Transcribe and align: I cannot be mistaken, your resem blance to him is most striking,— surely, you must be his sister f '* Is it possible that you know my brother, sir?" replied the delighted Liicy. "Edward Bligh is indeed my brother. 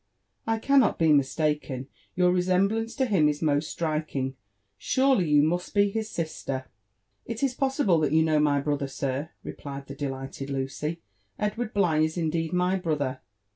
I 0.47 0.57
cannot 0.57 0.97
be 0.97 1.13
mistaken, 1.13 1.87
your 2.15 2.33
resem 2.33 2.67
blance 2.67 2.95
to 2.97 3.05
him 3.05 3.29
is 3.29 3.43
most 3.43 3.69
striking,— 3.69 4.35
surely, 4.79 5.29
you 5.29 5.43
must 5.43 5.75
be 5.75 5.91
his 5.91 6.09
sister 6.09 6.53
f 6.55 6.67
'* 7.07 7.25
Is 7.31 7.43
it 7.43 7.59
possible 7.59 7.99
that 7.99 8.11
you 8.11 8.23
know 8.23 8.39
my 8.39 8.61
brother, 8.61 8.87
sir?" 8.87 9.29
replied 9.43 9.85
the 9.85 9.93
delighted 9.93 10.49
Liicy. 10.49 10.97
"Edward 11.37 11.71
Bligh 11.75 11.99
is 12.01 12.17
indeed 12.17 12.51
my 12.51 12.77
brother. 12.77 13.19